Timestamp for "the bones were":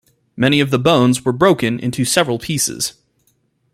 0.71-1.31